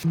[0.00, 0.06] 欢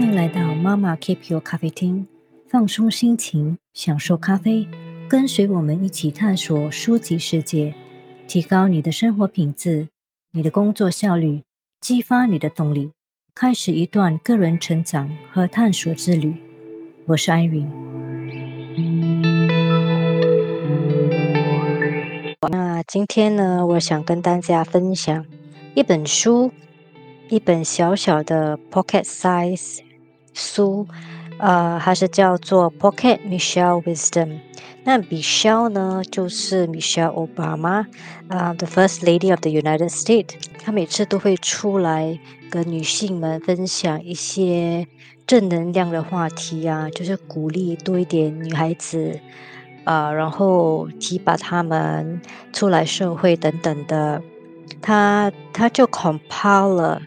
[0.00, 2.06] 迎来到妈妈 Keep Your 咖啡厅，
[2.48, 4.68] 放松心情，享受咖啡，
[5.08, 7.74] 跟随我们一起探索书籍世界，
[8.28, 9.88] 提高你的生活品质，
[10.30, 11.42] 你的工作效率，
[11.80, 12.92] 激发你的动力，
[13.34, 16.36] 开始一段个人成长和探索之旅。
[17.06, 17.68] 我是安云。
[22.48, 25.26] 那今天呢，我想跟大家分享
[25.74, 26.50] 一本书。
[27.28, 29.78] 一本小小的 pocket size
[30.34, 30.86] 书，
[31.38, 34.40] 呃，它是叫做 Pocket Michelle Wisdom。
[34.84, 37.86] 那 Michelle 呢，就是 Michelle Obama，
[38.28, 40.34] 啊，the First Lady of the United States。
[40.62, 42.18] 她每次都会出来
[42.50, 44.86] 跟女性们分享一些
[45.26, 49.18] 正能量的话题啊，就是鼓励多一点女孩子，
[49.84, 52.20] 啊，然后提拔她们
[52.52, 54.22] 出来社会等等的。
[54.80, 57.02] 他他就 compile 了。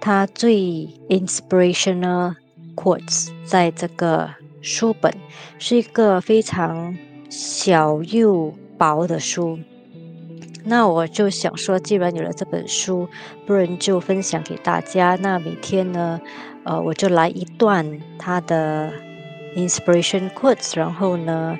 [0.00, 2.34] 他最 inspirational
[2.74, 4.28] quotes 在这个
[4.60, 5.14] 书本
[5.60, 6.96] 是一个非常
[7.30, 9.60] 小又薄的书。
[10.64, 13.08] 那我就想说，既然有了这本书，
[13.46, 15.16] 不然就分享给大家。
[15.20, 16.20] 那每天呢，
[16.64, 18.92] 呃，我就来一段他的
[19.56, 21.56] inspiration quotes，然后呢，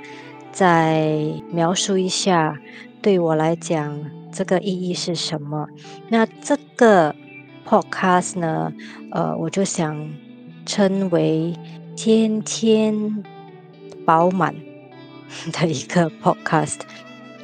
[0.50, 1.16] 再
[1.52, 2.56] 描述一下
[3.00, 5.68] 对我来讲这个意义是什么。
[6.08, 7.14] 那这个。
[7.64, 8.72] Podcast 呢，
[9.12, 10.10] 呃，我就想
[10.66, 11.54] 称为
[11.96, 13.24] 天天
[14.04, 14.52] 饱满
[15.52, 16.80] 的一个 Podcast。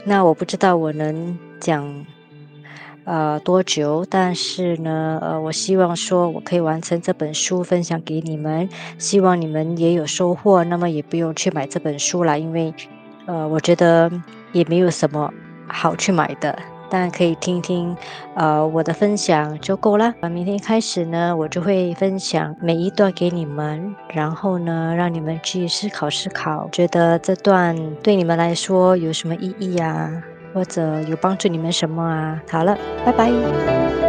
[0.04, 2.04] 那我不知道我能讲
[3.04, 10.64] 呃多久，但是呢，呃，我希望说我可以完成这本书，分享给你们，希望你们也有收获。
[10.64, 12.74] 那么也不用去买这本书了，因为
[13.26, 14.10] 呃，我觉得
[14.52, 15.32] 也没有什么
[15.68, 16.58] 好去买的。
[16.90, 17.96] 当然可以听听，
[18.34, 20.14] 呃，我的分享就够了。
[20.30, 30.10] 明天开始呢，我就会分享每一段给你们，然后呢，让你们去思考思考，觉得这段对你们来说有什么意义啊，
[30.54, 32.42] 或者有帮助你们什么啊？
[32.50, 34.07] 好了，拜拜。